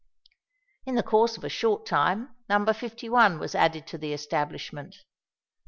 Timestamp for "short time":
1.49-2.33